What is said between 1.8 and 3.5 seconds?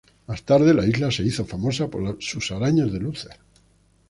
por sus arañas de luces.